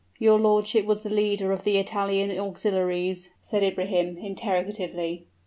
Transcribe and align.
"Your 0.17 0.39
lordship 0.39 0.87
was 0.87 1.03
the 1.03 1.11
leader 1.11 1.51
of 1.51 1.63
the 1.63 1.77
Italian 1.77 2.35
auxiliaries?" 2.35 3.29
said 3.39 3.61
Ibrahim, 3.61 4.17
interrogatively. 4.17 5.27